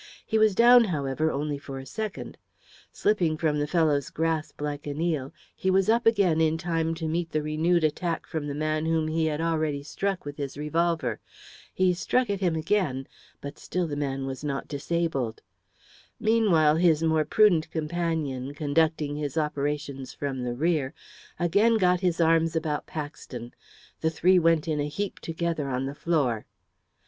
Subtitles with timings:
[0.25, 2.35] He was down, however, only for a second.
[2.91, 7.07] Slipping from the fellow's grasp like an eel, he was up again in time to
[7.07, 11.19] meet the renewed attack from the man whom he had already struck with his revolver.
[11.71, 13.07] He struck at him again;
[13.41, 15.43] but still the man was not disabled.
[16.19, 20.95] Meanwhile, his more prudent companion, conducting his operations from the rear,
[21.37, 23.53] again got his arms about Paxton.
[23.99, 26.47] The three went in a heap together on the floor.